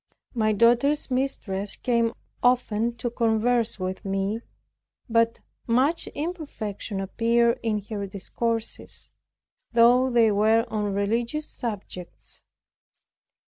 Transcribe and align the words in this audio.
My 0.33 0.51
daughter's 0.51 1.11
mistress 1.11 1.75
came 1.75 2.13
often 2.41 2.95
to 2.95 3.11
converse 3.11 3.79
with 3.79 4.03
me, 4.03 4.41
but 5.07 5.41
much 5.67 6.07
imperfection 6.15 6.99
appeared 6.99 7.59
in 7.61 7.77
her 7.87 8.07
discourses, 8.07 9.11
though 9.73 10.09
they 10.09 10.31
were 10.31 10.65
on 10.69 10.95
religious 10.95 11.47
subjects. 11.47 12.41